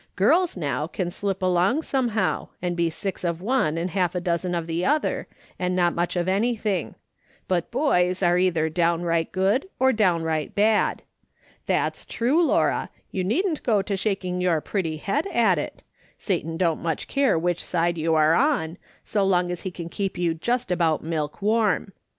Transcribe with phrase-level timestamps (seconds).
[0.15, 4.19] Girls, now, can slip along some how, and be six of one and half a
[4.19, 5.27] dozen of the other,
[5.59, 6.95] and not much of anything;
[7.47, 11.03] but boys are either downright good or downright bad.
[11.67, 15.83] That's true, Laura, you needn't go to shaking your pretty head at it;
[16.17, 20.17] Satan don't much care which side you are on, so long as he can keep
[20.17, 21.93] you just abou^t milk warm.